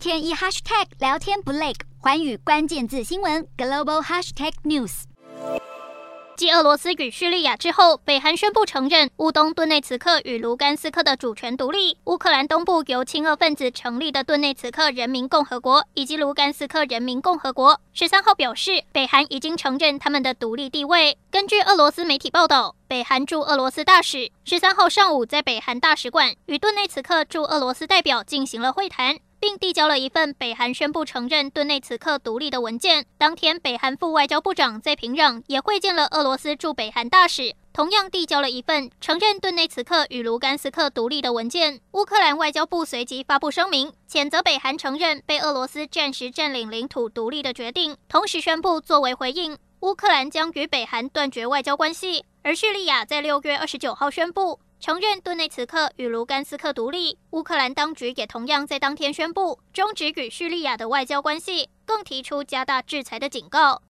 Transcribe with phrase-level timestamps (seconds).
[0.00, 5.02] 天一 hashtag 聊天不累，寰宇关键字新闻 global hashtag news。
[6.38, 11.98] 继俄罗斯与叙利亚之后，北韩宣布承认乌东顿内茨克与卢甘斯克的主权独立。
[12.04, 21.18] 乌克兰东部由亲俄分子成立的顿内茨克人民共和国以及卢甘斯克人民共和国，十三号表示，北韩已经承认他们的独立地位。
[21.30, 29.18] 根据俄罗斯媒体报道，北韩驻俄罗斯大使十三号上午在北韩大使馆与顿内茨克驻俄罗斯代表进行了会谈。
[29.40, 33.06] 并递交了一份北韩宣布承认顿内茨克独立的文件。
[33.16, 41.80] 当天，北韩副外交部长在平壤也会见了俄罗斯驻北韩大使，同样递交了一份承认顿内茨克与卢甘斯克独立的文件。
[41.92, 52.26] 乌克兰外交部随即发布声明，谴责北韩承认被俄罗斯暂时占领领土独立的决定，同时宣布作为回应，乌克兰将与北韩断绝外交关系。
[52.42, 54.60] 而叙利亚在六月二十九号宣布。
[54.80, 63.82] 承认顿内茨克与卢甘斯克独立，乌克兰当局也同样在当天宣布终止与叙利亚的外交关系，更提出加大制裁的警告。